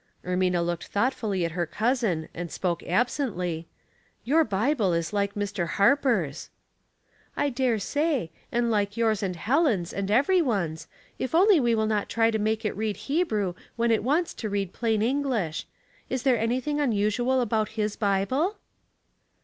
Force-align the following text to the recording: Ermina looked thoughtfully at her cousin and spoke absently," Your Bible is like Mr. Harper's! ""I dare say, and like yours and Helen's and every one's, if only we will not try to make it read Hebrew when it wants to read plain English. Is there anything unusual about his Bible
Ermina 0.25 0.65
looked 0.65 0.87
thoughtfully 0.87 1.45
at 1.45 1.51
her 1.51 1.67
cousin 1.67 2.27
and 2.33 2.49
spoke 2.51 2.81
absently," 2.81 3.67
Your 4.25 4.43
Bible 4.43 4.93
is 4.93 5.13
like 5.13 5.35
Mr. 5.35 5.67
Harper's! 5.67 6.49
""I 7.37 7.49
dare 7.49 7.77
say, 7.77 8.31
and 8.51 8.71
like 8.71 8.97
yours 8.97 9.21
and 9.21 9.35
Helen's 9.35 9.93
and 9.93 10.09
every 10.09 10.41
one's, 10.41 10.87
if 11.19 11.35
only 11.35 11.59
we 11.59 11.75
will 11.75 11.85
not 11.85 12.09
try 12.09 12.31
to 12.31 12.39
make 12.39 12.65
it 12.65 12.75
read 12.75 12.97
Hebrew 12.97 13.53
when 13.75 13.91
it 13.91 14.01
wants 14.03 14.33
to 14.33 14.49
read 14.49 14.73
plain 14.73 15.03
English. 15.03 15.67
Is 16.09 16.23
there 16.23 16.39
anything 16.39 16.79
unusual 16.79 17.39
about 17.39 17.69
his 17.77 17.95
Bible 17.95 18.57